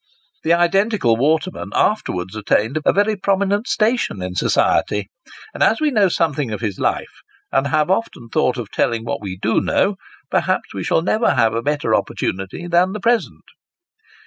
This 0.43 0.55
identical 0.55 1.15
waterman 1.15 1.69
afterwards 1.75 2.35
attained 2.35 2.79
a 2.85 2.91
very 2.91 3.15
prominent 3.15 3.67
station 3.67 4.19
in 4.23 4.33
society; 4.33 5.11
and 5.53 5.61
as 5.61 5.79
we 5.79 5.91
know 5.91 6.09
something 6.09 6.49
of 6.49 6.59
his 6.59 6.79
life, 6.79 7.19
and 7.51 7.67
have 7.67 7.91
often 7.91 8.27
thought 8.29 8.57
of 8.57 8.71
telling 8.71 9.03
what 9.05 9.21
we 9.21 9.37
do 9.39 9.61
know, 9.61 9.97
perhaps 10.31 10.73
we 10.73 10.83
shall 10.83 11.03
never 11.03 11.35
have 11.35 11.53
a 11.53 11.61
better 11.61 11.93
opportunity 11.93 12.65
than 12.65 12.93
the 12.93 12.99
present. 12.99 13.43